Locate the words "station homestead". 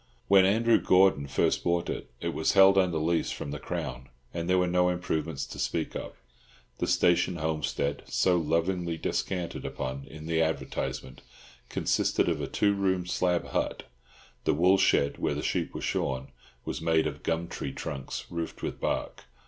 6.87-8.01